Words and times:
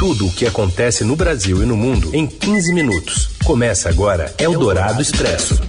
Tudo 0.00 0.28
o 0.28 0.32
que 0.32 0.46
acontece 0.46 1.04
no 1.04 1.14
Brasil 1.14 1.62
e 1.62 1.66
no 1.66 1.76
mundo 1.76 2.16
em 2.16 2.26
15 2.26 2.72
minutos. 2.72 3.36
Começa 3.44 3.90
agora 3.90 4.34
Eldorado 4.38 5.02
Expresso. 5.02 5.60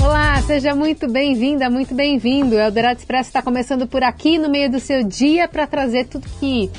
Olá, 0.00 0.40
seja 0.42 0.72
muito 0.72 1.10
bem-vinda, 1.10 1.68
muito 1.68 1.96
bem-vindo. 1.96 2.54
Eldorado 2.54 3.00
Expresso 3.00 3.30
está 3.30 3.42
começando 3.42 3.88
por 3.88 4.04
aqui 4.04 4.38
no 4.38 4.48
meio 4.48 4.70
do 4.70 4.78
seu 4.78 5.02
dia 5.02 5.48
para 5.48 5.66
trazer 5.66 6.04
tudo 6.04 6.28
que 6.38 6.70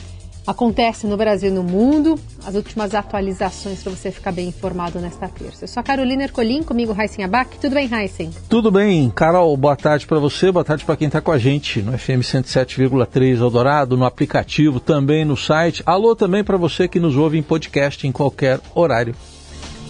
acontece 0.45 1.07
no 1.07 1.15
Brasil 1.17 1.49
e 1.49 1.53
no 1.53 1.63
mundo, 1.63 2.19
as 2.45 2.55
últimas 2.55 2.93
atualizações 2.93 3.83
para 3.83 3.91
você 3.91 4.11
ficar 4.11 4.31
bem 4.31 4.49
informado 4.49 4.99
nesta 4.99 5.27
terça. 5.27 5.63
Eu 5.65 5.67
sou 5.67 5.81
a 5.81 5.83
Carolina 5.83 6.23
Ercolim, 6.23 6.63
comigo 6.63 6.95
Heisen 6.99 7.25
Abac. 7.25 7.57
Tudo 7.59 7.73
bem, 7.73 7.89
Heisen? 7.91 8.31
Tudo 8.49 8.71
bem, 8.71 9.09
Carol. 9.09 9.55
Boa 9.55 9.75
tarde 9.75 10.05
para 10.07 10.19
você, 10.19 10.51
boa 10.51 10.65
tarde 10.65 10.85
para 10.85 10.97
quem 10.97 11.07
está 11.07 11.21
com 11.21 11.31
a 11.31 11.37
gente 11.37 11.81
no 11.81 11.97
FM 11.97 12.21
107,3 12.21 13.39
Eldorado, 13.39 13.95
no 13.95 14.05
aplicativo, 14.05 14.79
também 14.79 15.23
no 15.23 15.37
site. 15.37 15.83
Alô 15.85 16.15
também 16.15 16.43
para 16.43 16.57
você 16.57 16.87
que 16.87 16.99
nos 16.99 17.15
ouve 17.15 17.37
em 17.37 17.43
podcast 17.43 18.07
em 18.07 18.11
qualquer 18.11 18.59
horário. 18.73 19.15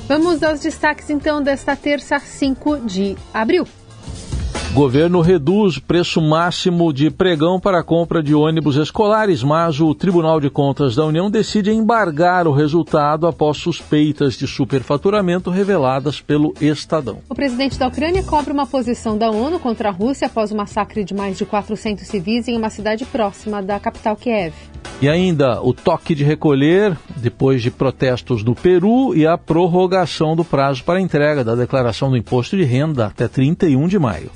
Vamos 0.08 0.44
aos 0.44 0.59
destaques 0.59 1.09
então 1.09 1.42
desta 1.42 1.73
terça, 1.73 2.20
5 2.20 2.80
de 2.80 3.16
abril. 3.34 3.66
Governo 4.73 5.20
reduz 5.20 5.77
preço 5.80 6.21
máximo 6.21 6.93
de 6.93 7.11
pregão 7.11 7.59
para 7.59 7.81
a 7.81 7.84
compra 7.84 8.23
de 8.23 8.34
ônibus 8.34 8.77
escolares, 8.77 9.44
mas 9.44 9.81
o 9.81 9.94
Tribunal 9.94 10.39
de 10.39 10.49
Contas 10.49 10.95
da 10.95 11.05
União 11.05 11.30
decide 11.30 11.71
embargar 11.71 12.47
o 12.47 12.53
resultado 12.53 13.27
após 13.27 13.57
suspeitas 13.57 14.35
de 14.35 14.47
superfaturamento 14.47 15.49
reveladas 15.49 16.21
pelo 16.21 16.53
Estadão. 16.61 17.17
O 17.27 17.35
presidente 17.35 17.77
da 17.77 17.89
Ucrânia 17.89 18.23
cobra 18.23 18.53
uma 18.53 18.66
posição 18.66 19.17
da 19.17 19.30
ONU 19.30 19.59
contra 19.59 19.89
a 19.89 19.91
Rússia 19.91 20.27
após 20.27 20.53
o 20.53 20.55
massacre 20.55 21.03
de 21.03 21.13
mais 21.13 21.38
de 21.38 21.45
400 21.45 22.08
civis 22.08 22.47
em 22.47 22.55
uma 22.55 22.69
cidade 22.69 23.03
próxima 23.03 23.61
da 23.61 23.77
capital 23.77 24.16
Kiev. 24.16 24.53
E 25.02 25.09
ainda 25.09 25.61
o 25.61 25.73
toque 25.73 26.16
de 26.16 26.23
recolher 26.23 26.97
depois 27.17 27.61
de 27.61 27.69
protestos 27.69 28.41
no 28.41 28.56
Peru 28.56 29.13
e 29.16 29.28
a 29.28 29.38
prorrogação 29.38 30.33
do 30.33 30.45
prazo 30.45 30.83
para 30.85 31.02
entrega 31.02 31.44
da 31.44 31.56
declaração 31.56 32.09
do 32.09 32.16
imposto 32.16 32.56
de 32.56 32.63
renda 32.63 33.08
até 33.08 33.28
31 33.28 33.88
de 33.88 34.00
maio. 34.00 34.31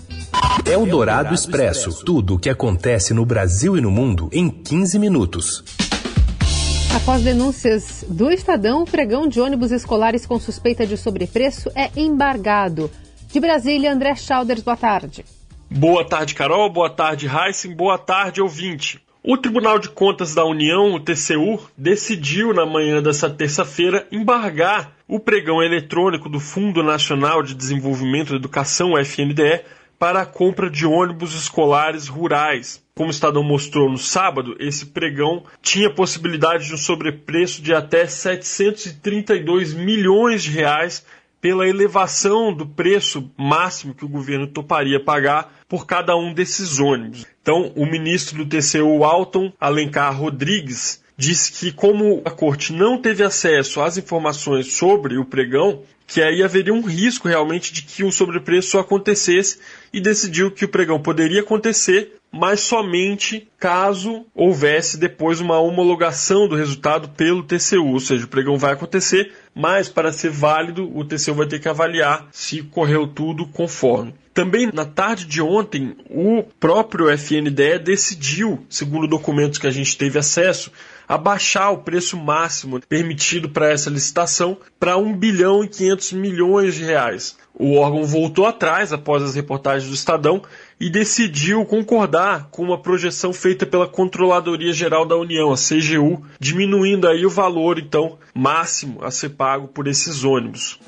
Eldorado 0.67 1.33
Expresso. 1.33 2.03
Tudo 2.03 2.35
o 2.35 2.39
que 2.39 2.49
acontece 2.49 3.13
no 3.13 3.23
Brasil 3.23 3.77
e 3.77 3.81
no 3.81 3.91
mundo 3.91 4.29
em 4.33 4.49
15 4.49 4.97
minutos. 4.97 5.63
Após 6.95 7.21
denúncias 7.21 8.03
do 8.09 8.31
Estadão, 8.31 8.81
o 8.81 8.85
pregão 8.85 9.27
de 9.27 9.39
ônibus 9.39 9.71
escolares 9.71 10.25
com 10.25 10.39
suspeita 10.39 10.85
de 10.85 10.97
sobrepreço 10.97 11.69
é 11.75 11.91
embargado. 11.95 12.89
De 13.31 13.39
Brasília, 13.39 13.93
André 13.93 14.15
Schauders, 14.15 14.63
boa 14.63 14.75
tarde. 14.75 15.23
Boa 15.69 16.03
tarde, 16.03 16.33
Carol. 16.33 16.67
Boa 16.71 16.89
tarde, 16.89 17.27
Heisen. 17.27 17.75
Boa 17.75 17.99
tarde, 17.99 18.41
ouvinte. 18.41 18.99
O 19.23 19.37
Tribunal 19.37 19.77
de 19.77 19.89
Contas 19.89 20.33
da 20.33 20.45
União, 20.45 20.93
o 20.93 20.99
TCU, 20.99 21.59
decidiu 21.77 22.53
na 22.53 22.65
manhã 22.65 23.03
dessa 23.03 23.29
terça-feira 23.29 24.07
embargar 24.11 24.93
o 25.07 25.19
pregão 25.19 25.61
eletrônico 25.61 26.27
do 26.27 26.39
Fundo 26.39 26.81
Nacional 26.81 27.43
de 27.43 27.53
Desenvolvimento 27.53 28.29
da 28.29 28.35
Educação, 28.35 28.97
FNDE, 28.97 29.61
para 29.97 30.21
a 30.21 30.25
compra 30.25 30.69
de 30.69 30.85
ônibus 30.85 31.33
escolares 31.33 32.07
rurais. 32.07 32.83
Como 32.95 33.09
o 33.09 33.11
Estadão 33.11 33.43
mostrou 33.43 33.89
no 33.89 33.97
sábado, 33.97 34.55
esse 34.59 34.85
pregão 34.87 35.43
tinha 35.61 35.93
possibilidade 35.93 36.67
de 36.67 36.73
um 36.73 36.77
sobrepreço 36.77 37.61
de 37.61 37.73
até 37.73 38.07
732 38.07 39.73
milhões 39.73 40.43
de 40.43 40.51
reais 40.51 41.05
pela 41.41 41.67
elevação 41.67 42.51
do 42.51 42.65
preço 42.65 43.29
máximo 43.37 43.93
que 43.93 44.03
o 44.03 44.09
governo 44.09 44.47
toparia 44.47 44.99
pagar 44.99 45.53
por 45.67 45.85
cada 45.85 46.15
um 46.15 46.33
desses 46.33 46.79
ônibus. 46.79 47.25
Então, 47.41 47.71
o 47.75 47.85
ministro 47.85 48.43
do 48.43 48.49
TCU, 48.49 49.03
Alton 49.03 49.53
Alencar 49.59 50.17
Rodrigues, 50.17 51.03
disse 51.17 51.51
que 51.51 51.71
como 51.71 52.21
a 52.25 52.31
corte 52.31 52.73
não 52.73 52.97
teve 52.97 53.23
acesso 53.23 53.81
às 53.81 53.97
informações 53.97 54.73
sobre 54.73 55.17
o 55.17 55.25
pregão, 55.25 55.83
que 56.07 56.21
aí 56.21 56.43
haveria 56.43 56.73
um 56.73 56.81
risco 56.81 57.27
realmente 57.27 57.73
de 57.73 57.81
que 57.81 58.03
o 58.03 58.11
sobrepreço 58.11 58.77
acontecesse 58.77 59.59
e 59.91 59.99
decidiu 59.99 60.51
que 60.51 60.65
o 60.65 60.69
pregão 60.69 61.01
poderia 61.01 61.41
acontecer, 61.41 62.17
mas 62.31 62.59
somente 62.59 63.47
caso 63.57 64.25
houvesse 64.35 64.97
depois 64.97 65.39
uma 65.39 65.59
homologação 65.59 66.47
do 66.47 66.55
resultado 66.55 67.09
pelo 67.09 67.43
TCU, 67.43 67.93
ou 67.93 67.99
seja, 67.99 68.25
o 68.25 68.29
pregão 68.29 68.57
vai 68.57 68.73
acontecer, 68.73 69.31
mas 69.53 69.87
para 69.87 70.11
ser 70.11 70.29
válido 70.29 70.91
o 70.95 71.05
TCU 71.05 71.33
vai 71.33 71.47
ter 71.47 71.59
que 71.59 71.69
avaliar 71.69 72.27
se 72.31 72.61
correu 72.61 73.07
tudo 73.07 73.47
conforme. 73.47 74.13
Também 74.33 74.69
na 74.73 74.83
tarde 74.83 75.25
de 75.25 75.41
ontem, 75.41 75.95
o 76.09 76.43
próprio 76.59 77.09
FNDE 77.09 77.79
decidiu, 77.81 78.65
segundo 78.69 79.07
documentos 79.07 79.57
que 79.57 79.65
a 79.65 79.71
gente 79.71 79.97
teve 79.97 80.19
acesso, 80.19 80.69
abaixar 81.07 81.71
o 81.71 81.79
preço 81.79 82.17
máximo 82.17 82.79
permitido 82.87 83.49
para 83.49 83.71
essa 83.71 83.89
licitação 83.89 84.57
para 84.79 84.97
1 84.97 85.17
bilhão 85.17 85.63
e 85.63 85.67
500 85.67 86.13
milhões 86.13 86.75
de 86.75 86.83
reais. 86.83 87.37
O 87.57 87.75
órgão 87.77 88.03
voltou 88.03 88.45
atrás 88.45 88.91
após 88.91 89.23
as 89.23 89.35
reportagens 89.35 89.89
do 89.89 89.95
Estadão 89.95 90.41
e 90.79 90.89
decidiu 90.89 91.63
concordar 91.65 92.49
com 92.51 92.63
uma 92.63 92.77
projeção 92.77 93.31
feita 93.31 93.65
pela 93.65 93.87
Controladoria 93.87 94.73
Geral 94.73 95.05
da 95.05 95.15
União, 95.15 95.53
a 95.53 95.55
CGU, 95.55 96.21
diminuindo 96.39 97.07
aí 97.07 97.25
o 97.25 97.29
valor 97.29 97.79
então 97.79 98.17
máximo 98.33 99.03
a 99.03 99.09
ser 99.09 99.29
pago 99.29 99.69
por 99.69 99.87
esses 99.87 100.25
ônibus. 100.25 100.79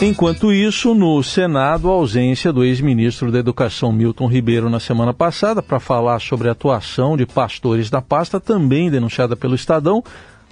Enquanto 0.00 0.52
isso, 0.52 0.94
no 0.94 1.20
Senado, 1.24 1.90
a 1.90 1.94
ausência 1.94 2.52
do 2.52 2.62
ex-ministro 2.62 3.32
da 3.32 3.40
Educação 3.40 3.90
Milton 3.90 4.28
Ribeiro 4.28 4.70
na 4.70 4.78
semana 4.78 5.12
passada 5.12 5.60
para 5.60 5.80
falar 5.80 6.20
sobre 6.20 6.48
a 6.48 6.52
atuação 6.52 7.16
de 7.16 7.26
pastores 7.26 7.90
da 7.90 8.00
pasta, 8.00 8.38
também 8.38 8.92
denunciada 8.92 9.34
pelo 9.34 9.56
Estadão, 9.56 10.04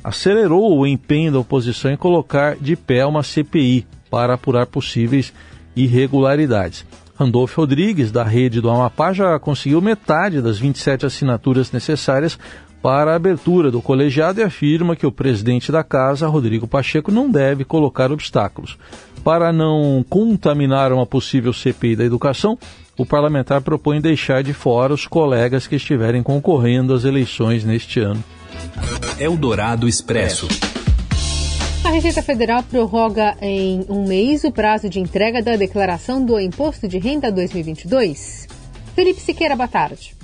acelerou 0.03 0.77
o 0.77 0.85
empenho 0.85 1.31
da 1.31 1.39
oposição 1.39 1.93
em 1.93 1.97
colocar 1.97 2.57
de 2.57 2.75
pé 2.75 3.07
uma 3.07 3.23
CPI 3.23 3.87
para 4.11 4.35
apurar 4.35 4.67
possíveis 4.67 5.33
irregularidades. 5.77 6.85
Randolfo 7.19 7.61
Rodrigues, 7.61 8.13
da 8.13 8.23
rede 8.23 8.61
do 8.61 8.71
Amapá, 8.71 9.13
já 9.13 9.39
conseguiu 9.39 9.81
metade 9.81 10.43
das 10.43 10.59
27 10.59 11.07
assinaturas 11.07 11.73
necessárias 11.73 12.39
para 12.83 13.13
a 13.13 13.17
abertura 13.17 13.71
do 13.71 13.83
colegiado 13.83 14.41
e 14.41 14.45
afirma 14.45 14.95
que 14.95 15.07
o 15.07 15.11
presidente 15.11 15.73
da 15.73 15.83
casa, 15.83 16.29
Rodrigo 16.29 16.69
Pacheco, 16.69 17.11
não 17.11 17.31
deve 17.31 17.65
colocar 17.65 18.13
obstáculos. 18.13 18.79
Para 19.25 19.53
não 19.53 20.05
contaminar 20.09 20.93
uma 20.93 21.07
possível 21.07 21.53
CPI 21.53 21.97
da 21.97 22.05
educação, 22.05 22.57
o 22.97 23.05
parlamentar 23.05 23.61
propõe 23.61 24.01
deixar 24.01 24.43
de 24.43 24.53
fora 24.53 24.95
os 24.95 25.07
colegas 25.07 25.67
que 25.67 25.77
estiverem 25.77 26.23
concorrendo 26.23 26.95
às 26.95 27.05
eleições 27.05 27.65
neste 27.65 27.99
ano. 27.99 28.23
Eldorado 29.19 29.89
Expresso. 29.89 30.47
A 31.85 31.91
Receita 31.91 32.23
Federal 32.23 32.63
prorroga 32.63 33.37
em 33.41 33.85
um 33.89 34.07
mês 34.07 34.45
o 34.45 34.53
prazo 34.53 34.89
de 34.89 35.01
entrega 35.01 35.43
da 35.43 35.57
declaração 35.57 36.25
do 36.25 36.39
Imposto 36.39 36.89
de 36.89 36.99
Renda 36.99 37.31
2022. 37.31 38.49
Felipe 38.95 39.21
Siqueira, 39.21 39.55
boa 39.55 39.69
tarde. 39.69 40.17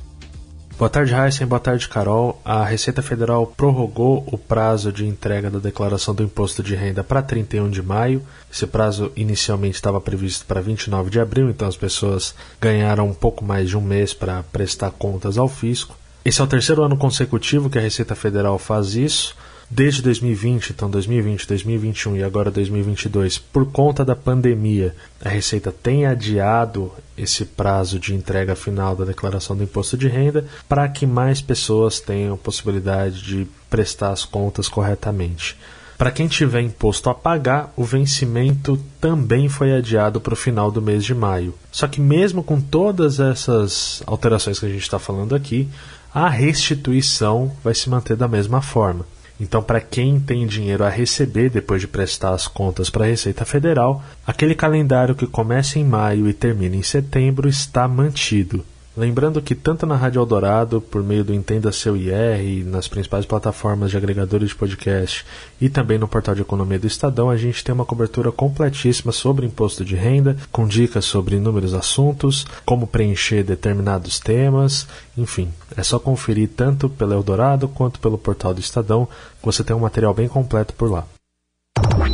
Boa 0.78 0.90
tarde, 0.90 1.14
Heisen. 1.14 1.46
Boa 1.46 1.60
tarde, 1.60 1.88
Carol. 1.88 2.40
A 2.44 2.64
Receita 2.64 3.02
Federal 3.02 3.46
prorrogou 3.46 4.24
o 4.26 4.36
prazo 4.36 4.90
de 4.90 5.06
entrega 5.06 5.50
da 5.50 5.60
declaração 5.60 6.14
do 6.14 6.24
imposto 6.24 6.62
de 6.62 6.74
renda 6.74 7.04
para 7.04 7.22
31 7.22 7.70
de 7.70 7.82
maio. 7.82 8.22
Esse 8.52 8.66
prazo 8.66 9.12
inicialmente 9.14 9.76
estava 9.76 10.00
previsto 10.00 10.44
para 10.44 10.60
29 10.60 11.10
de 11.10 11.20
abril, 11.20 11.50
então 11.50 11.68
as 11.68 11.76
pessoas 11.76 12.34
ganharam 12.60 13.06
um 13.06 13.14
pouco 13.14 13.44
mais 13.44 13.68
de 13.68 13.76
um 13.76 13.80
mês 13.80 14.12
para 14.12 14.42
prestar 14.44 14.90
contas 14.90 15.38
ao 15.38 15.46
fisco. 15.46 15.96
Esse 16.24 16.40
é 16.40 16.44
o 16.44 16.48
terceiro 16.48 16.82
ano 16.82 16.96
consecutivo 16.96 17.70
que 17.70 17.78
a 17.78 17.82
Receita 17.82 18.14
Federal 18.14 18.58
faz 18.58 18.94
isso 18.94 19.36
desde 19.74 20.02
2020, 20.02 20.70
então 20.70 20.90
2020, 20.90 21.48
2021 21.48 22.16
e 22.18 22.22
agora 22.22 22.50
2022, 22.50 23.38
por 23.38 23.64
conta 23.72 24.04
da 24.04 24.14
pandemia, 24.14 24.94
a 25.24 25.30
Receita 25.30 25.72
tem 25.72 26.04
adiado 26.04 26.92
esse 27.16 27.46
prazo 27.46 27.98
de 27.98 28.14
entrega 28.14 28.54
final 28.54 28.94
da 28.94 29.06
declaração 29.06 29.56
do 29.56 29.64
imposto 29.64 29.96
de 29.96 30.08
renda 30.08 30.44
para 30.68 30.86
que 30.90 31.06
mais 31.06 31.40
pessoas 31.40 32.00
tenham 32.00 32.36
possibilidade 32.36 33.22
de 33.22 33.46
prestar 33.70 34.10
as 34.10 34.26
contas 34.26 34.68
corretamente. 34.68 35.56
Para 35.96 36.10
quem 36.10 36.28
tiver 36.28 36.60
imposto 36.60 37.08
a 37.08 37.14
pagar, 37.14 37.72
o 37.74 37.84
vencimento 37.84 38.78
também 39.00 39.48
foi 39.48 39.74
adiado 39.74 40.20
para 40.20 40.34
o 40.34 40.36
final 40.36 40.70
do 40.70 40.82
mês 40.82 41.02
de 41.02 41.14
maio. 41.14 41.54
Só 41.70 41.86
que, 41.86 42.00
mesmo 42.00 42.42
com 42.42 42.60
todas 42.60 43.20
essas 43.20 44.02
alterações 44.06 44.58
que 44.58 44.66
a 44.66 44.68
gente 44.68 44.82
está 44.82 44.98
falando 44.98 45.34
aqui, 45.34 45.68
a 46.12 46.28
restituição 46.28 47.52
vai 47.64 47.74
se 47.74 47.88
manter 47.88 48.16
da 48.16 48.28
mesma 48.28 48.60
forma. 48.60 49.06
Então, 49.42 49.60
para 49.60 49.80
quem 49.80 50.20
tem 50.20 50.46
dinheiro 50.46 50.84
a 50.84 50.88
receber 50.88 51.50
depois 51.50 51.80
de 51.80 51.88
prestar 51.88 52.32
as 52.32 52.46
contas 52.46 52.88
para 52.88 53.04
a 53.04 53.08
Receita 53.08 53.44
Federal, 53.44 54.00
aquele 54.24 54.54
calendário 54.54 55.16
que 55.16 55.26
começa 55.26 55.80
em 55.80 55.84
maio 55.84 56.28
e 56.28 56.32
termina 56.32 56.76
em 56.76 56.82
setembro 56.84 57.48
está 57.48 57.88
mantido. 57.88 58.64
Lembrando 58.94 59.40
que 59.40 59.54
tanto 59.54 59.86
na 59.86 59.96
Rádio 59.96 60.20
Eldorado, 60.20 60.78
por 60.78 61.02
meio 61.02 61.24
do 61.24 61.32
Entenda 61.32 61.72
Seu 61.72 61.96
IR, 61.96 62.62
nas 62.66 62.86
principais 62.86 63.24
plataformas 63.24 63.90
de 63.90 63.96
agregadores 63.96 64.50
de 64.50 64.54
podcast 64.54 65.24
e 65.58 65.70
também 65.70 65.96
no 65.96 66.06
portal 66.06 66.34
de 66.34 66.42
economia 66.42 66.78
do 66.78 66.86
Estadão, 66.86 67.30
a 67.30 67.36
gente 67.38 67.64
tem 67.64 67.74
uma 67.74 67.86
cobertura 67.86 68.30
completíssima 68.30 69.10
sobre 69.10 69.46
imposto 69.46 69.82
de 69.82 69.96
renda, 69.96 70.36
com 70.52 70.68
dicas 70.68 71.06
sobre 71.06 71.36
inúmeros 71.36 71.72
assuntos, 71.72 72.46
como 72.66 72.86
preencher 72.86 73.42
determinados 73.42 74.20
temas, 74.20 74.86
enfim, 75.16 75.48
é 75.74 75.82
só 75.82 75.98
conferir 75.98 76.50
tanto 76.54 76.86
pelo 76.90 77.14
Eldorado 77.14 77.68
quanto 77.68 77.98
pelo 77.98 78.18
portal 78.18 78.52
do 78.52 78.60
Estadão, 78.60 79.06
que 79.40 79.46
você 79.46 79.64
tem 79.64 79.74
um 79.74 79.80
material 79.80 80.12
bem 80.12 80.28
completo 80.28 80.74
por 80.74 80.90
lá. 80.90 81.06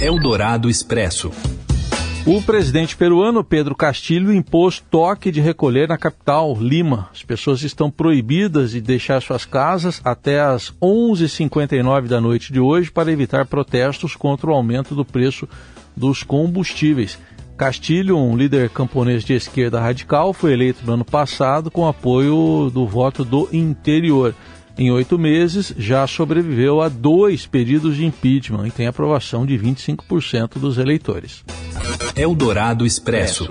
Eldorado 0.00 0.70
Expresso. 0.70 1.32
O 2.26 2.42
presidente 2.42 2.94
peruano 2.94 3.42
Pedro 3.42 3.74
Castilho 3.74 4.32
impôs 4.32 4.80
toque 4.90 5.30
de 5.30 5.40
recolher 5.40 5.88
na 5.88 5.96
capital, 5.96 6.56
Lima. 6.60 7.08
As 7.12 7.22
pessoas 7.22 7.62
estão 7.62 7.90
proibidas 7.90 8.72
de 8.72 8.80
deixar 8.80 9.22
suas 9.22 9.46
casas 9.46 10.00
até 10.04 10.40
as 10.40 10.70
11h59 10.82 12.06
da 12.06 12.20
noite 12.20 12.52
de 12.52 12.60
hoje 12.60 12.90
para 12.90 13.10
evitar 13.10 13.46
protestos 13.46 14.14
contra 14.14 14.50
o 14.50 14.52
aumento 14.52 14.94
do 14.94 15.04
preço 15.04 15.48
dos 15.96 16.22
combustíveis. 16.22 17.18
Castilho, 17.56 18.16
um 18.16 18.36
líder 18.36 18.70
camponês 18.70 19.24
de 19.24 19.32
esquerda 19.32 19.80
radical, 19.80 20.32
foi 20.32 20.52
eleito 20.52 20.86
no 20.86 20.92
ano 20.92 21.04
passado 21.04 21.70
com 21.70 21.88
apoio 21.88 22.70
do 22.70 22.86
voto 22.86 23.24
do 23.24 23.48
interior. 23.52 24.34
Em 24.76 24.92
oito 24.92 25.18
meses, 25.18 25.74
já 25.76 26.06
sobreviveu 26.06 26.80
a 26.80 26.88
dois 26.88 27.46
pedidos 27.46 27.96
de 27.96 28.06
impeachment 28.06 28.68
e 28.68 28.70
tem 28.70 28.86
aprovação 28.86 29.44
de 29.44 29.58
25% 29.58 30.58
dos 30.60 30.78
eleitores. 30.78 31.42
Eldorado 32.18 32.84
Expresso. 32.84 33.48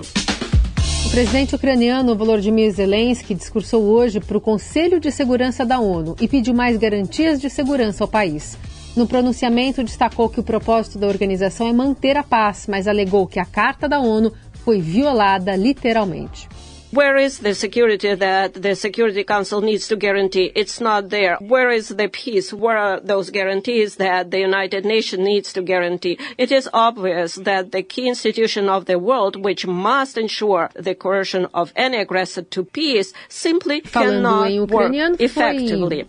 O 1.06 1.10
presidente 1.10 1.54
ucraniano 1.54 2.14
Volodymyr 2.14 2.70
Zelensky 2.70 3.34
discursou 3.34 3.82
hoje 3.82 4.20
para 4.20 4.36
o 4.36 4.40
Conselho 4.42 5.00
de 5.00 5.10
Segurança 5.10 5.64
da 5.64 5.80
ONU 5.80 6.14
e 6.20 6.28
pediu 6.28 6.52
mais 6.52 6.76
garantias 6.76 7.40
de 7.40 7.48
segurança 7.48 8.04
ao 8.04 8.08
país. 8.08 8.58
No 8.94 9.06
pronunciamento, 9.06 9.82
destacou 9.82 10.28
que 10.28 10.38
o 10.38 10.42
propósito 10.42 10.98
da 10.98 11.06
organização 11.06 11.66
é 11.66 11.72
manter 11.72 12.18
a 12.18 12.22
paz, 12.22 12.66
mas 12.68 12.86
alegou 12.86 13.26
que 13.26 13.40
a 13.40 13.46
Carta 13.46 13.88
da 13.88 14.00
ONU 14.00 14.34
foi 14.52 14.82
violada 14.82 15.56
literalmente. 15.56 16.46
Where 16.90 17.16
is 17.18 17.40
the 17.40 17.54
security 17.54 18.14
that 18.14 18.54
the 18.54 18.74
Security 18.74 19.22
Council 19.22 19.60
needs 19.60 19.88
to 19.88 19.96
guarantee? 19.96 20.50
It's 20.54 20.80
not 20.80 21.10
there. 21.10 21.36
Where 21.36 21.68
is 21.68 21.88
the 21.88 22.08
peace? 22.08 22.50
Where 22.50 22.78
are 22.78 23.00
those 23.00 23.28
guarantees 23.28 23.96
that 23.96 24.30
the 24.30 24.38
United 24.38 24.86
Nations 24.86 25.22
needs 25.22 25.52
to 25.52 25.60
guarantee? 25.60 26.18
It 26.38 26.50
is 26.50 26.66
obvious 26.72 27.34
that 27.34 27.72
the 27.72 27.82
key 27.82 28.08
institution 28.08 28.70
of 28.70 28.86
the 28.86 28.98
world, 28.98 29.36
which 29.36 29.66
must 29.66 30.16
ensure 30.16 30.70
the 30.74 30.94
coercion 30.94 31.46
of 31.52 31.74
any 31.76 31.98
aggressor 31.98 32.42
to 32.42 32.64
peace, 32.64 33.12
simply 33.28 33.82
cannot 33.82 34.70
work 34.70 34.90
effectively. 35.20 36.08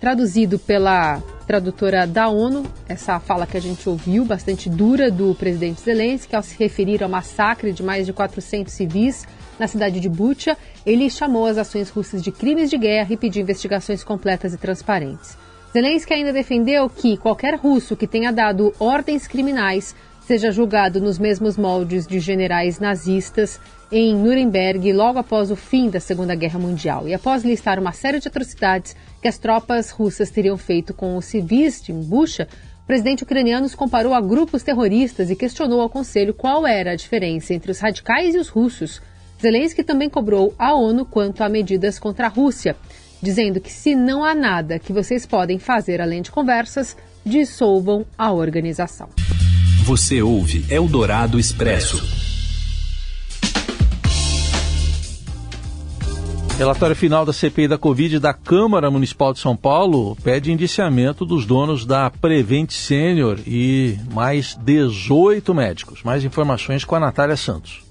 traduzido 0.00 0.58
pela 0.58 1.22
tradutora 1.46 2.06
da 2.06 2.28
ONU, 2.28 2.64
essa 2.88 3.18
fala 3.18 3.46
que 3.46 3.56
a 3.56 3.60
gente 3.60 3.88
ouviu, 3.88 4.24
bastante 4.24 4.68
dura 4.68 5.10
do 5.10 5.34
presidente 5.34 5.80
Zelensky, 5.80 6.36
ao 6.36 6.42
se 6.42 6.56
referir 6.58 7.02
ao 7.02 7.08
massacre 7.08 7.72
de 7.72 7.82
mais 7.82 8.06
de 8.06 8.12
400 8.12 8.72
civis 8.72 9.26
na 9.58 9.66
cidade 9.66 10.00
de 10.00 10.08
Bucha, 10.08 10.56
ele 10.84 11.08
chamou 11.10 11.46
as 11.46 11.58
ações 11.58 11.90
russas 11.90 12.22
de 12.22 12.30
crimes 12.30 12.70
de 12.70 12.78
guerra 12.78 13.12
e 13.12 13.16
pediu 13.16 13.42
investigações 13.42 14.04
completas 14.04 14.54
e 14.54 14.58
transparentes. 14.58 15.36
Zelensky 15.72 16.14
ainda 16.14 16.32
defendeu 16.32 16.88
que 16.88 17.16
qualquer 17.16 17.56
russo 17.56 17.96
que 17.96 18.06
tenha 18.06 18.32
dado 18.32 18.72
ordens 18.78 19.26
criminais 19.26 19.94
seja 20.26 20.50
julgado 20.50 21.00
nos 21.00 21.18
mesmos 21.18 21.56
moldes 21.56 22.06
de 22.06 22.18
generais 22.18 22.80
nazistas 22.80 23.60
em 23.92 24.14
Nuremberg 24.14 24.92
logo 24.92 25.20
após 25.20 25.52
o 25.52 25.56
fim 25.56 25.88
da 25.88 26.00
Segunda 26.00 26.34
Guerra 26.34 26.58
Mundial. 26.58 27.06
E 27.06 27.14
após 27.14 27.44
listar 27.44 27.78
uma 27.78 27.92
série 27.92 28.18
de 28.18 28.26
atrocidades 28.26 28.96
que 29.22 29.28
as 29.28 29.38
tropas 29.38 29.90
russas 29.90 30.30
teriam 30.30 30.56
feito 30.56 30.92
com 30.92 31.16
os 31.16 31.26
civis 31.26 31.80
de 31.80 31.92
Bucha, 31.92 32.48
o 32.82 32.86
presidente 32.86 33.22
ucraniano 33.22 33.66
os 33.66 33.74
comparou 33.74 34.14
a 34.14 34.20
grupos 34.20 34.64
terroristas 34.64 35.30
e 35.30 35.36
questionou 35.36 35.80
ao 35.80 35.90
Conselho 35.90 36.34
qual 36.34 36.66
era 36.66 36.92
a 36.92 36.96
diferença 36.96 37.54
entre 37.54 37.70
os 37.70 37.78
radicais 37.78 38.34
e 38.34 38.38
os 38.38 38.48
russos. 38.48 39.00
Zelensky 39.40 39.82
também 39.82 40.08
cobrou 40.08 40.54
a 40.58 40.74
ONU 40.74 41.04
quanto 41.04 41.42
a 41.42 41.48
medidas 41.48 41.98
contra 41.98 42.26
a 42.26 42.30
Rússia, 42.30 42.76
dizendo 43.20 43.60
que 43.60 43.72
se 43.72 43.94
não 43.94 44.24
há 44.24 44.34
nada 44.34 44.78
que 44.78 44.92
vocês 44.92 45.26
podem 45.26 45.58
fazer 45.58 46.00
além 46.00 46.22
de 46.22 46.30
conversas, 46.30 46.96
dissolvam 47.24 48.06
a 48.16 48.32
organização. 48.32 49.08
Você 49.84 50.22
ouve 50.22 50.64
Eldorado 50.70 51.38
Expresso. 51.38 52.02
Relatório 56.58 56.96
final 56.96 57.26
da 57.26 57.34
CPI 57.34 57.68
da 57.68 57.76
Covid 57.76 58.18
da 58.18 58.32
Câmara 58.32 58.90
Municipal 58.90 59.34
de 59.34 59.40
São 59.40 59.54
Paulo 59.54 60.16
pede 60.24 60.50
indiciamento 60.50 61.26
dos 61.26 61.44
donos 61.44 61.84
da 61.84 62.10
Prevent 62.10 62.70
Senior 62.70 63.38
e 63.46 63.98
mais 64.10 64.58
18 64.64 65.54
médicos. 65.54 66.02
Mais 66.02 66.24
informações 66.24 66.82
com 66.82 66.94
a 66.94 67.00
Natália 67.00 67.36
Santos. 67.36 67.85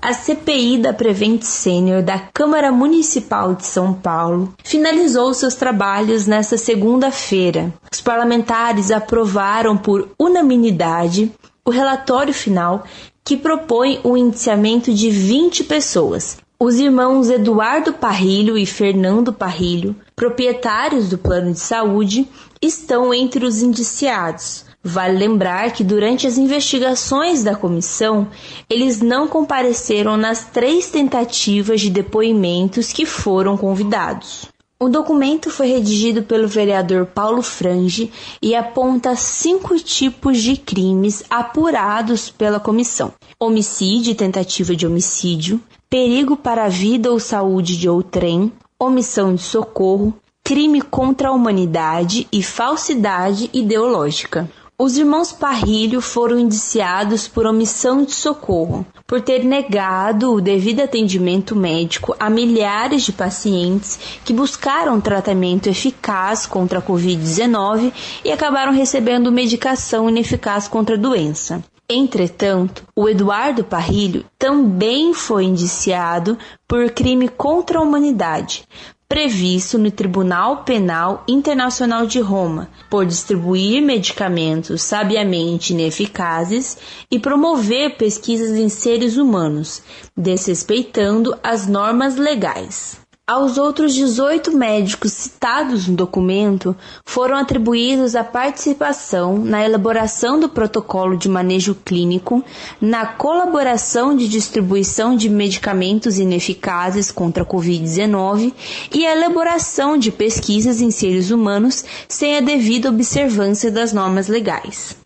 A 0.00 0.12
CPI 0.12 0.78
da 0.78 0.92
Prevent 0.92 1.42
Senior 1.42 2.02
da 2.02 2.20
Câmara 2.32 2.70
Municipal 2.70 3.54
de 3.56 3.66
São 3.66 3.92
Paulo 3.92 4.54
finalizou 4.62 5.34
seus 5.34 5.56
trabalhos 5.56 6.24
nesta 6.24 6.56
segunda-feira. 6.56 7.74
Os 7.92 8.00
parlamentares 8.00 8.92
aprovaram 8.92 9.76
por 9.76 10.08
unanimidade 10.16 11.32
o 11.64 11.70
relatório 11.70 12.32
final 12.32 12.84
que 13.24 13.36
propõe 13.36 14.00
o 14.04 14.16
indiciamento 14.16 14.94
de 14.94 15.10
20 15.10 15.64
pessoas. 15.64 16.38
Os 16.60 16.76
irmãos 16.76 17.28
Eduardo 17.28 17.92
Parrilho 17.92 18.56
e 18.56 18.64
Fernando 18.64 19.32
Parrilho, 19.32 19.96
proprietários 20.14 21.08
do 21.08 21.18
plano 21.18 21.52
de 21.52 21.60
saúde, 21.60 22.28
estão 22.62 23.12
entre 23.12 23.44
os 23.44 23.62
indiciados. 23.62 24.64
Vale 24.82 25.18
lembrar 25.18 25.72
que 25.72 25.82
durante 25.82 26.26
as 26.26 26.38
investigações 26.38 27.42
da 27.42 27.56
comissão, 27.56 28.28
eles 28.70 29.00
não 29.00 29.26
compareceram 29.26 30.16
nas 30.16 30.44
três 30.44 30.88
tentativas 30.88 31.80
de 31.80 31.90
depoimentos 31.90 32.92
que 32.92 33.04
foram 33.04 33.56
convidados. 33.56 34.48
O 34.80 34.88
documento 34.88 35.50
foi 35.50 35.66
redigido 35.66 36.22
pelo 36.22 36.46
vereador 36.46 37.04
Paulo 37.06 37.42
Frange 37.42 38.12
e 38.40 38.54
aponta 38.54 39.16
cinco 39.16 39.76
tipos 39.76 40.38
de 40.40 40.56
crimes 40.56 41.24
apurados 41.28 42.30
pela 42.30 42.60
comissão: 42.60 43.12
homicídio 43.40 44.12
e 44.12 44.14
tentativa 44.14 44.76
de 44.76 44.86
homicídio, 44.86 45.60
perigo 45.90 46.36
para 46.36 46.66
a 46.66 46.68
vida 46.68 47.10
ou 47.10 47.18
saúde 47.18 47.76
de 47.76 47.88
outrem, 47.88 48.52
omissão 48.78 49.34
de 49.34 49.42
socorro, 49.42 50.14
crime 50.44 50.80
contra 50.80 51.30
a 51.30 51.32
humanidade 51.32 52.28
e 52.30 52.40
falsidade 52.40 53.50
ideológica. 53.52 54.48
Os 54.80 54.96
irmãos 54.96 55.32
Parrilho 55.32 56.00
foram 56.00 56.38
indiciados 56.38 57.26
por 57.26 57.44
omissão 57.44 58.04
de 58.04 58.12
socorro, 58.12 58.86
por 59.08 59.20
ter 59.20 59.44
negado 59.44 60.32
o 60.32 60.40
devido 60.40 60.78
atendimento 60.78 61.56
médico 61.56 62.14
a 62.16 62.30
milhares 62.30 63.02
de 63.02 63.10
pacientes 63.12 63.98
que 64.24 64.32
buscaram 64.32 65.00
tratamento 65.00 65.68
eficaz 65.68 66.46
contra 66.46 66.78
a 66.78 66.82
Covid-19 66.82 67.92
e 68.24 68.30
acabaram 68.30 68.72
recebendo 68.72 69.32
medicação 69.32 70.08
ineficaz 70.08 70.68
contra 70.68 70.94
a 70.94 70.98
doença. 70.98 71.60
Entretanto, 71.90 72.84
o 72.94 73.08
Eduardo 73.08 73.64
Parrilho 73.64 74.24
também 74.38 75.12
foi 75.12 75.42
indiciado 75.42 76.38
por 76.68 76.88
crime 76.90 77.28
contra 77.28 77.80
a 77.80 77.82
humanidade, 77.82 78.64
previsto 79.08 79.78
no 79.78 79.90
Tribunal 79.90 80.64
Penal 80.64 81.24
Internacional 81.26 82.06
de 82.06 82.20
Roma, 82.20 82.68
por 82.90 83.06
distribuir 83.06 83.80
medicamentos 83.80 84.82
sabiamente 84.82 85.72
ineficazes 85.72 86.76
e 87.10 87.18
promover 87.18 87.96
pesquisas 87.96 88.50
em 88.50 88.68
seres 88.68 89.16
humanos, 89.16 89.82
desrespeitando 90.14 91.34
as 91.42 91.66
normas 91.66 92.16
legais. 92.16 93.00
Aos 93.28 93.58
outros 93.58 93.94
18 93.94 94.56
médicos 94.56 95.12
citados 95.12 95.86
no 95.86 95.94
documento 95.94 96.74
foram 97.04 97.36
atribuídos 97.36 98.16
a 98.16 98.24
participação 98.24 99.36
na 99.36 99.62
elaboração 99.62 100.40
do 100.40 100.48
protocolo 100.48 101.14
de 101.14 101.28
manejo 101.28 101.74
clínico, 101.74 102.42
na 102.80 103.04
colaboração 103.04 104.16
de 104.16 104.26
distribuição 104.26 105.14
de 105.14 105.28
medicamentos 105.28 106.18
ineficazes 106.18 107.10
contra 107.12 107.42
a 107.42 107.46
Covid-19 107.46 108.54
e 108.94 109.04
a 109.04 109.12
elaboração 109.12 109.98
de 109.98 110.10
pesquisas 110.10 110.80
em 110.80 110.90
seres 110.90 111.30
humanos 111.30 111.84
sem 112.08 112.38
a 112.38 112.40
devida 112.40 112.88
observância 112.88 113.70
das 113.70 113.92
normas 113.92 114.28
legais. 114.28 114.96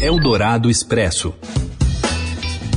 Eldorado 0.00 0.70
Expresso. 0.70 1.34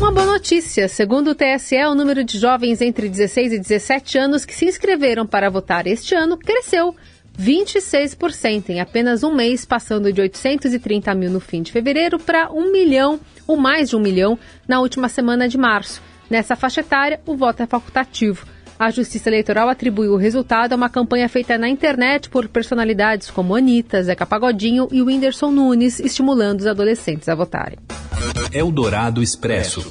Uma 0.03 0.11
boa 0.11 0.25
notícia. 0.25 0.89
Segundo 0.89 1.29
o 1.29 1.33
TSE, 1.33 1.77
o 1.85 1.95
número 1.95 2.25
de 2.25 2.37
jovens 2.37 2.81
entre 2.81 3.07
16 3.07 3.53
e 3.53 3.57
17 3.57 4.17
anos 4.17 4.43
que 4.43 4.53
se 4.53 4.65
inscreveram 4.65 5.25
para 5.25 5.49
votar 5.49 5.87
este 5.87 6.13
ano 6.13 6.37
cresceu 6.37 6.93
26% 7.39 8.67
em 8.67 8.81
apenas 8.81 9.23
um 9.23 9.33
mês, 9.33 9.63
passando 9.63 10.11
de 10.11 10.19
830 10.19 11.15
mil 11.15 11.31
no 11.31 11.39
fim 11.39 11.61
de 11.61 11.71
fevereiro 11.71 12.19
para 12.19 12.51
1 12.51 12.69
milhão, 12.69 13.17
ou 13.47 13.55
mais 13.55 13.91
de 13.91 13.95
1 13.95 13.99
milhão, 14.01 14.37
na 14.67 14.81
última 14.81 15.07
semana 15.07 15.47
de 15.47 15.57
março. 15.57 16.01
Nessa 16.29 16.57
faixa 16.57 16.81
etária, 16.81 17.21
o 17.25 17.37
voto 17.37 17.63
é 17.63 17.65
facultativo. 17.65 18.45
A 18.77 18.91
Justiça 18.91 19.29
Eleitoral 19.29 19.69
atribuiu 19.69 20.11
o 20.11 20.17
resultado 20.17 20.73
a 20.73 20.75
uma 20.75 20.89
campanha 20.89 21.29
feita 21.29 21.57
na 21.57 21.69
internet 21.69 22.29
por 22.29 22.49
personalidades 22.49 23.31
como 23.31 23.55
Anitta, 23.55 24.03
Zeca 24.03 24.25
Pagodinho 24.25 24.89
e 24.91 25.01
Whindersson 25.01 25.49
Nunes, 25.49 26.01
estimulando 26.01 26.59
os 26.59 26.67
adolescentes 26.67 27.29
a 27.29 27.35
votarem. 27.35 27.79
Eldorado 28.51 29.21
Expresso. 29.21 29.85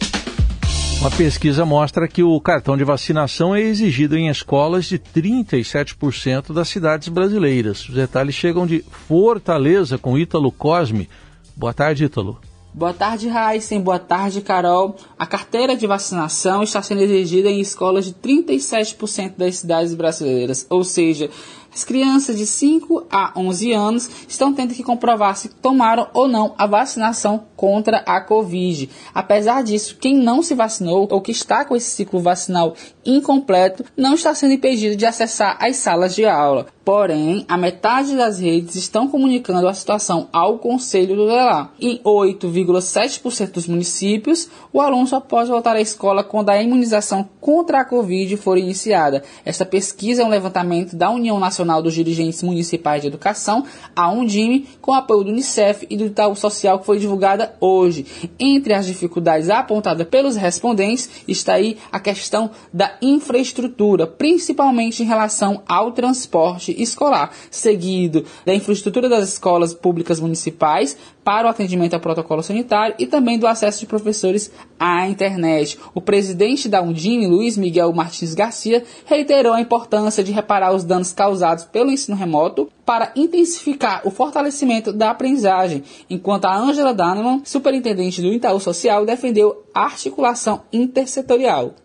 Uma 1.01 1.11
pesquisa 1.11 1.67
mostra 1.67 2.07
que 2.07 2.23
o 2.23 2.41
cartão 2.41 2.77
de 2.77 2.85
vacinação 2.85 3.55
é 3.55 3.61
exigido 3.61 4.17
em 4.17 4.29
escolas 4.29 4.85
de 4.85 4.99
37% 4.99 6.53
das 6.53 6.69
cidades 6.69 7.09
brasileiras. 7.09 7.89
Os 7.89 7.95
detalhes 7.95 8.37
chegam 8.37 8.67
de 8.67 8.85
Fortaleza 9.09 9.99
com 9.99 10.17
Ítalo 10.17 10.53
Cosme. 10.53 11.09
Boa 11.57 11.75
tarde, 11.75 12.05
Ítalo. 12.05 12.39
Boa 12.75 12.95
tarde, 12.95 13.29
Heisen. 13.29 13.83
Boa 13.83 13.99
tarde, 13.99 14.41
Carol. 14.41 14.97
A 15.19 15.27
carteira 15.27 15.77
de 15.77 15.87
vacinação 15.87 16.63
está 16.63 16.81
sendo 16.81 17.03
exigida 17.03 17.51
em 17.51 17.61
escolas 17.61 18.07
de 18.07 18.15
37% 18.15 19.35
das 19.37 19.57
cidades 19.57 19.93
brasileiras, 19.93 20.67
ou 20.71 20.83
seja, 20.83 21.29
as 21.75 21.85
crianças 21.85 22.37
de 22.37 22.47
5 22.47 23.07
a 23.11 23.33
11 23.35 23.73
anos 23.73 24.11
estão 24.29 24.53
tendo 24.53 24.75
que 24.75 24.83
comprovar 24.83 25.37
se 25.37 25.49
tomaram 25.49 26.07
ou 26.13 26.29
não 26.29 26.55
a 26.59 26.67
vacinação 26.67 27.45
contra 27.57 27.99
a 27.99 28.21
Covid. 28.21 28.91
Apesar 29.15 29.63
disso, 29.63 29.97
quem 29.99 30.17
não 30.17 30.43
se 30.43 30.55
vacinou 30.55 31.09
ou 31.11 31.21
que 31.21 31.31
está 31.31 31.65
com 31.65 31.75
esse 31.75 31.89
ciclo 31.89 32.21
vacinal 32.21 32.75
incompleto 33.07 33.85
não 33.97 34.15
está 34.15 34.35
sendo 34.35 34.53
impedido 34.53 34.97
de 34.97 35.07
acessar 35.07 35.57
as 35.61 35.77
salas 35.77 36.15
de 36.15 36.27
aula. 36.27 36.67
Porém, 36.85 37.45
a 37.49 37.57
metade 37.57 38.17
das 38.17 38.41
redes 38.41 38.75
estão 38.75 39.07
comunicando 39.07 39.69
a 39.69 39.75
situação 39.75 40.29
ao 40.33 40.59
Conselho 40.59 41.15
Tutelar. 41.15 41.73
Em 41.81 42.01
8,7% 42.03 43.53
dos 43.53 43.69
municípios, 43.69 44.49
o 44.73 44.81
aluno 44.81 45.07
só 45.07 45.21
pode 45.21 45.49
voltar 45.49 45.77
à 45.77 45.81
escola 45.81 46.25
quando 46.25 46.51
a 46.51 46.61
imunização 46.61 47.29
contra 47.41 47.81
a 47.81 47.85
Covid 47.85 48.37
for 48.37 48.59
iniciada. 48.59 49.23
Esta 49.45 49.65
pesquisa 49.65 50.23
é 50.23 50.25
um 50.25 50.29
levantamento 50.29 50.97
da 50.97 51.09
União 51.09 51.39
Nacional 51.39 51.62
dos 51.83 51.95
Dirigentes 51.95 52.43
Municipais 52.43 53.03
de 53.03 53.09
Educação, 53.09 53.65
a 53.95 54.11
Undime, 54.11 54.67
com 54.81 54.93
apoio 54.93 55.25
do 55.25 55.31
Unicef 55.31 55.87
e 55.89 55.97
do 55.97 56.07
Itaú 56.07 56.35
Social, 56.35 56.79
que 56.79 56.87
foi 56.87 56.99
divulgada 56.99 57.55
hoje. 57.61 58.07
Entre 58.39 58.75
as 58.75 58.87
dificuldades 58.87 59.49
apontadas 59.49 60.07
pelos 60.09 60.37
respondentes 60.37 61.09
está 61.27 61.55
aí 61.55 61.79
a 61.91 62.01
questão 62.01 62.51
da 62.73 62.97
infraestrutura, 63.01 64.07
principalmente 64.07 65.03
em 65.03 65.07
relação 65.07 65.63
ao 65.67 65.93
transporte 65.93 66.75
escolar, 66.81 67.33
seguido 67.51 68.25
da 68.45 68.55
infraestrutura 68.55 69.09
das 69.09 69.29
escolas 69.29 69.75
públicas 69.75 70.21
municipais 70.21 70.97
para 71.25 71.47
o 71.47 71.51
atendimento 71.51 71.95
ao 71.95 72.01
protocolo 72.01 72.43
sanitário 72.43 72.95
e 72.99 73.07
também 73.07 73.39
do 73.39 73.47
acesso 73.47 73.81
de 73.81 73.87
professores 73.87 74.51
à 74.83 75.09
internet. 75.09 75.79
O 75.95 76.01
presidente 76.01 76.69
da 76.69 76.83
Undime, 76.83 77.29
Luiz 77.29 77.57
Miguel 77.57 77.93
Martins 77.93 78.35
Garcia, 78.35 78.83
reiterou 79.07 79.53
a 79.53 79.61
importância 79.61 80.25
de 80.25 80.33
reparar 80.33 80.75
os 80.75 80.83
danos 80.83 81.13
causados 81.13 81.63
pelo 81.63 81.93
ensino 81.93 82.17
remoto 82.17 82.69
para 82.85 83.13
intensificar 83.15 84.03
o 84.05 84.11
fortalecimento 84.11 84.93
da 84.93 85.11
aprendizagem, 85.11 85.85
enquanto 86.11 86.47
a 86.47 86.59
Angela 86.59 86.93
Daneman, 86.93 87.43
superintendente 87.45 88.21
do 88.21 88.33
Itaú 88.33 88.59
Social, 88.59 89.07
defendeu 89.07 89.65
a 89.73 89.85
articulação 89.85 90.63
intersetorial. 90.73 91.77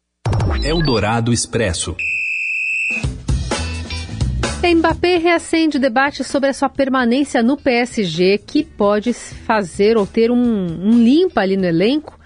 Eldorado 0.63 1.31
Expresso. 1.31 1.95
Mbappé 4.63 5.17
reacende 5.17 5.77
o 5.77 5.79
debate 5.79 6.23
sobre 6.23 6.49
a 6.49 6.53
sua 6.53 6.67
permanência 6.67 7.43
no 7.43 7.55
PSG, 7.55 8.39
que 8.39 8.63
pode 8.63 9.13
fazer 9.13 9.97
ou 9.97 10.07
ter 10.07 10.31
um, 10.31 10.35
um 10.35 10.91
limpa 10.91 11.41
ali 11.41 11.55
no 11.55 11.65
elenco. 11.65 12.16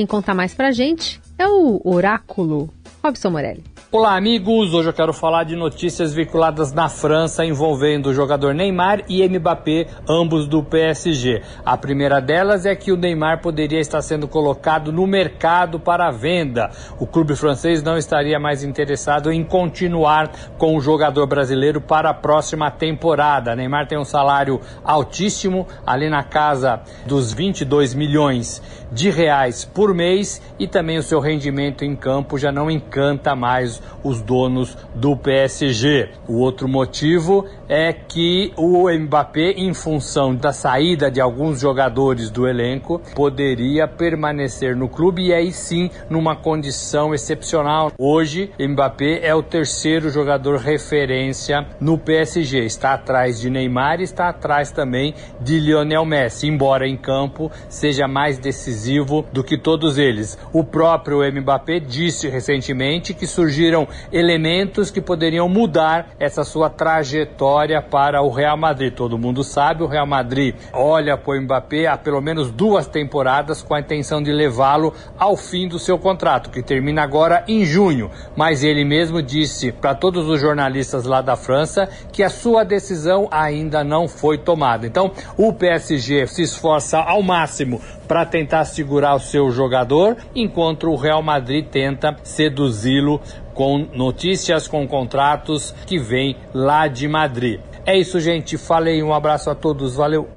Quem 0.00 0.06
conta 0.06 0.32
mais 0.32 0.54
pra 0.54 0.72
gente 0.72 1.20
é 1.38 1.46
o 1.46 1.78
Oráculo 1.84 2.70
Robson 3.04 3.28
Morelli. 3.28 3.62
Olá, 3.92 4.14
amigos! 4.14 4.72
Hoje 4.72 4.88
eu 4.88 4.92
quero 4.92 5.12
falar 5.12 5.42
de 5.42 5.56
notícias 5.56 6.14
veiculadas 6.14 6.72
na 6.72 6.88
França 6.88 7.44
envolvendo 7.44 8.06
o 8.06 8.14
jogador 8.14 8.54
Neymar 8.54 9.02
e 9.08 9.28
Mbappé, 9.28 9.88
ambos 10.08 10.46
do 10.46 10.62
PSG. 10.62 11.42
A 11.66 11.76
primeira 11.76 12.20
delas 12.20 12.64
é 12.64 12.76
que 12.76 12.92
o 12.92 12.96
Neymar 12.96 13.40
poderia 13.40 13.80
estar 13.80 14.00
sendo 14.00 14.28
colocado 14.28 14.92
no 14.92 15.08
mercado 15.08 15.80
para 15.80 16.08
venda. 16.12 16.70
O 17.00 17.06
clube 17.06 17.34
francês 17.34 17.82
não 17.82 17.98
estaria 17.98 18.38
mais 18.38 18.62
interessado 18.62 19.32
em 19.32 19.42
continuar 19.42 20.30
com 20.56 20.76
o 20.76 20.80
jogador 20.80 21.26
brasileiro 21.26 21.80
para 21.80 22.10
a 22.10 22.14
próxima 22.14 22.70
temporada. 22.70 23.56
Neymar 23.56 23.88
tem 23.88 23.98
um 23.98 24.04
salário 24.04 24.60
altíssimo, 24.84 25.66
ali 25.84 26.08
na 26.08 26.22
casa 26.22 26.80
dos 27.06 27.32
22 27.32 27.94
milhões 27.94 28.62
de 28.92 29.10
reais 29.10 29.64
por 29.64 29.92
mês 29.92 30.40
e 30.60 30.68
também 30.68 30.96
o 30.96 31.02
seu 31.02 31.18
rendimento 31.18 31.84
em 31.84 31.96
campo 31.96 32.38
já 32.38 32.52
não 32.52 32.70
encanta 32.70 33.34
mais 33.34 33.79
os 34.02 34.20
donos 34.20 34.76
do 34.94 35.16
PSG. 35.16 36.08
O 36.26 36.38
outro 36.38 36.68
motivo 36.68 37.46
é 37.68 37.92
que 37.92 38.52
o 38.56 38.90
Mbappé, 38.90 39.52
em 39.52 39.72
função 39.72 40.34
da 40.34 40.52
saída 40.52 41.10
de 41.10 41.20
alguns 41.20 41.60
jogadores 41.60 42.30
do 42.30 42.46
elenco, 42.46 43.00
poderia 43.14 43.86
permanecer 43.86 44.74
no 44.76 44.88
clube 44.88 45.26
e 45.26 45.34
aí 45.34 45.52
sim 45.52 45.90
numa 46.08 46.34
condição 46.34 47.14
excepcional. 47.14 47.92
Hoje, 47.98 48.50
Mbappé 48.58 49.20
é 49.22 49.34
o 49.34 49.42
terceiro 49.42 50.10
jogador 50.10 50.58
referência 50.58 51.66
no 51.80 51.96
PSG. 51.96 52.64
Está 52.64 52.94
atrás 52.94 53.40
de 53.40 53.50
Neymar 53.50 54.00
e 54.00 54.04
está 54.04 54.28
atrás 54.28 54.70
também 54.70 55.14
de 55.40 55.60
Lionel 55.60 56.04
Messi, 56.04 56.48
embora 56.48 56.88
em 56.88 56.96
campo 56.96 57.50
seja 57.68 58.08
mais 58.08 58.38
decisivo 58.38 59.24
do 59.32 59.44
que 59.44 59.56
todos 59.56 59.98
eles. 59.98 60.38
O 60.52 60.64
próprio 60.64 61.20
Mbappé 61.32 61.80
disse 61.80 62.28
recentemente 62.28 63.14
que 63.14 63.26
surgiram 63.26 63.69
elementos 64.12 64.90
que 64.90 65.00
poderiam 65.00 65.48
mudar 65.48 66.10
essa 66.18 66.44
sua 66.44 66.68
trajetória 66.68 67.80
para 67.80 68.22
o 68.22 68.30
Real 68.30 68.56
Madrid. 68.56 68.92
Todo 68.92 69.18
mundo 69.18 69.44
sabe, 69.44 69.82
o 69.82 69.86
Real 69.86 70.06
Madrid 70.06 70.54
olha 70.72 71.16
para 71.16 71.38
o 71.38 71.40
Mbappé 71.40 71.86
há 71.86 71.96
pelo 71.96 72.20
menos 72.20 72.50
duas 72.50 72.86
temporadas 72.86 73.62
com 73.62 73.74
a 73.74 73.80
intenção 73.80 74.22
de 74.22 74.32
levá-lo 74.32 74.94
ao 75.18 75.36
fim 75.36 75.68
do 75.68 75.78
seu 75.78 75.98
contrato, 75.98 76.50
que 76.50 76.62
termina 76.62 77.02
agora 77.02 77.44
em 77.46 77.64
junho. 77.64 78.10
Mas 78.36 78.62
ele 78.64 78.84
mesmo 78.84 79.22
disse 79.22 79.72
para 79.72 79.94
todos 79.94 80.28
os 80.28 80.40
jornalistas 80.40 81.04
lá 81.04 81.20
da 81.20 81.36
França 81.36 81.88
que 82.12 82.22
a 82.22 82.28
sua 82.28 82.64
decisão 82.64 83.28
ainda 83.30 83.84
não 83.84 84.08
foi 84.08 84.38
tomada. 84.38 84.86
Então, 84.86 85.12
o 85.36 85.52
PSG 85.52 86.26
se 86.26 86.42
esforça 86.42 86.98
ao 86.98 87.22
máximo 87.22 87.80
para 88.10 88.26
tentar 88.26 88.64
segurar 88.64 89.14
o 89.14 89.20
seu 89.20 89.52
jogador, 89.52 90.16
enquanto 90.34 90.90
o 90.90 90.96
Real 90.96 91.22
Madrid 91.22 91.64
tenta 91.64 92.16
seduzi-lo 92.24 93.20
com 93.54 93.86
notícias, 93.94 94.66
com 94.66 94.84
contratos 94.88 95.72
que 95.86 95.96
vêm 95.96 96.34
lá 96.52 96.88
de 96.88 97.06
Madrid. 97.06 97.60
É 97.86 97.96
isso, 97.96 98.18
gente. 98.18 98.58
Falei, 98.58 99.00
um 99.00 99.14
abraço 99.14 99.48
a 99.48 99.54
todos, 99.54 99.94
valeu. 99.94 100.28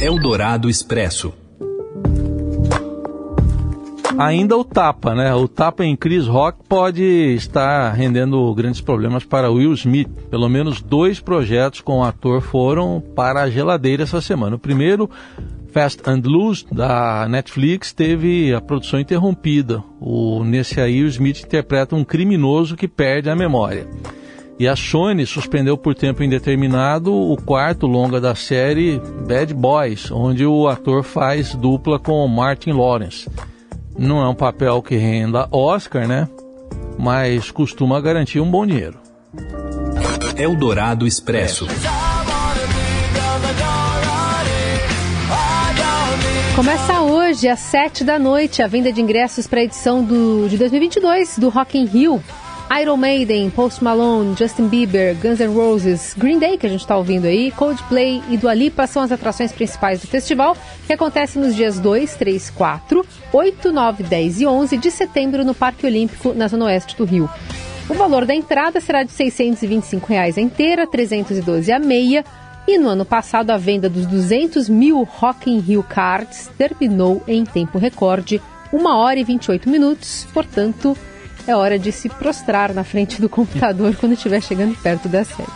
Eldorado 0.00 0.70
Expresso. 0.70 1.34
Ainda 4.16 4.56
o 4.56 4.62
tapa, 4.62 5.12
né? 5.12 5.34
O 5.34 5.48
tapa 5.48 5.84
em 5.84 5.96
Chris 5.96 6.28
Rock 6.28 6.60
pode 6.68 7.02
estar 7.02 7.90
rendendo 7.90 8.54
grandes 8.54 8.80
problemas 8.80 9.24
para 9.24 9.50
Will 9.50 9.72
Smith. 9.72 10.10
Pelo 10.30 10.48
menos 10.48 10.80
dois 10.80 11.18
projetos 11.18 11.80
com 11.80 11.98
o 11.98 12.04
ator 12.04 12.40
foram 12.40 13.02
para 13.16 13.40
a 13.40 13.50
geladeira 13.50 14.04
essa 14.04 14.20
semana. 14.20 14.54
O 14.54 14.60
primeiro 14.60 15.10
Fast 15.72 16.02
and 16.06 16.22
Loose 16.24 16.66
da 16.70 17.26
Netflix 17.28 17.92
teve 17.92 18.52
a 18.52 18.60
produção 18.60 18.98
interrompida. 19.00 19.82
O, 20.00 20.44
nesse 20.44 20.80
aí, 20.80 21.02
o 21.02 21.06
Smith 21.06 21.42
interpreta 21.44 21.94
um 21.94 22.04
criminoso 22.04 22.76
que 22.76 22.88
perde 22.88 23.30
a 23.30 23.36
memória. 23.36 23.86
E 24.58 24.68
a 24.68 24.76
Sony 24.76 25.24
suspendeu 25.24 25.78
por 25.78 25.94
tempo 25.94 26.22
indeterminado 26.22 27.14
o 27.14 27.34
quarto 27.36 27.86
longa 27.86 28.20
da 28.20 28.34
série 28.34 29.00
Bad 29.26 29.54
Boys, 29.54 30.10
onde 30.10 30.44
o 30.44 30.68
ator 30.68 31.02
faz 31.02 31.54
dupla 31.54 31.98
com 31.98 32.28
Martin 32.28 32.72
Lawrence. 32.72 33.26
Não 33.98 34.20
é 34.20 34.28
um 34.28 34.34
papel 34.34 34.82
que 34.82 34.96
renda 34.96 35.48
Oscar, 35.50 36.06
né? 36.06 36.28
Mas 36.98 37.50
costuma 37.50 38.00
garantir 38.00 38.40
um 38.40 38.50
bom 38.50 38.66
dinheiro. 38.66 38.98
Eldorado 40.36 41.06
Expresso. 41.06 41.66
Começa 46.54 47.00
hoje, 47.00 47.48
às 47.48 47.60
7 47.60 48.04
da 48.04 48.18
noite, 48.18 48.62
a 48.62 48.66
venda 48.66 48.92
de 48.92 49.00
ingressos 49.00 49.46
para 49.46 49.60
a 49.60 49.62
edição 49.62 50.02
do, 50.02 50.48
de 50.48 50.58
2022 50.58 51.38
do 51.38 51.48
Rock 51.48 51.78
in 51.78 51.86
Rio. 51.86 52.22
Iron 52.80 52.96
Maiden, 52.96 53.50
Post 53.50 53.82
Malone, 53.82 54.36
Justin 54.36 54.68
Bieber, 54.68 55.16
Guns 55.16 55.40
N' 55.40 55.54
Roses, 55.54 56.14
Green 56.16 56.38
Day, 56.38 56.58
que 56.58 56.66
a 56.66 56.68
gente 56.68 56.80
está 56.80 56.96
ouvindo 56.96 57.24
aí, 57.24 57.50
Coldplay 57.52 58.22
e 58.28 58.36
Dua 58.36 58.54
Lipa 58.54 58.86
são 58.86 59.02
as 59.02 59.10
atrações 59.10 59.50
principais 59.50 60.00
do 60.00 60.06
festival, 60.06 60.56
que 60.86 60.92
acontece 60.92 61.38
nos 61.38 61.56
dias 61.56 61.80
2, 61.80 62.14
3, 62.14 62.50
4, 62.50 63.06
8, 63.32 63.72
9, 63.72 64.02
10 64.04 64.40
e 64.40 64.46
11 64.46 64.76
de 64.76 64.90
setembro 64.90 65.44
no 65.44 65.54
Parque 65.54 65.86
Olímpico, 65.86 66.32
na 66.32 66.46
Zona 66.46 66.66
Oeste 66.66 66.96
do 66.96 67.04
Rio. 67.04 67.28
O 67.88 67.94
valor 67.94 68.24
da 68.24 68.34
entrada 68.34 68.80
será 68.80 69.02
de 69.02 69.10
625 69.10 70.06
reais 70.06 70.38
a 70.38 70.40
inteira, 70.40 70.86
312 70.86 71.72
a 71.72 71.78
meia, 71.80 72.24
e 72.74 72.78
no 72.78 72.88
ano 72.88 73.04
passado, 73.04 73.50
a 73.50 73.56
venda 73.56 73.88
dos 73.88 74.06
200 74.06 74.68
mil 74.68 75.02
Rock 75.02 75.50
in 75.50 75.58
Rio 75.58 75.82
Cards 75.82 76.48
terminou 76.56 77.22
em 77.26 77.44
tempo 77.44 77.78
recorde, 77.78 78.40
1 78.72 78.86
hora 78.86 79.18
e 79.18 79.24
28 79.24 79.68
minutos. 79.68 80.26
Portanto, 80.32 80.96
é 81.48 81.56
hora 81.56 81.78
de 81.78 81.90
se 81.90 82.08
prostrar 82.08 82.72
na 82.72 82.84
frente 82.84 83.20
do 83.20 83.28
computador 83.28 83.96
quando 83.96 84.12
estiver 84.12 84.40
chegando 84.40 84.76
perto 84.76 85.08
das 85.08 85.26
sete. 85.26 85.50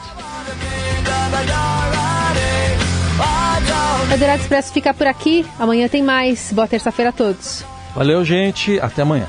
O 4.09 4.13
Eldorado 4.13 4.43
Expresso 4.43 4.73
fica 4.73 4.93
por 4.93 5.07
aqui. 5.07 5.47
Amanhã 5.59 5.89
tem 5.89 6.03
mais. 6.03 6.53
Boa 6.53 6.67
terça-feira 6.67 7.11
a 7.11 7.13
todos. 7.13 7.65
Valeu, 7.95 8.25
gente. 8.25 8.81
Até 8.81 9.03
amanhã. 9.03 9.29